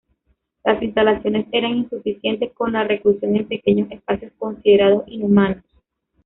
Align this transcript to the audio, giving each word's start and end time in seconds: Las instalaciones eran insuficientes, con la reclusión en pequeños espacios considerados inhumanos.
Las 0.65 0.81
instalaciones 0.81 1.45
eran 1.51 1.75
insuficientes, 1.77 2.51
con 2.53 2.71
la 2.73 2.83
reclusión 2.83 3.35
en 3.35 3.47
pequeños 3.47 3.91
espacios 3.91 4.31
considerados 4.39 5.03
inhumanos. 5.05 5.63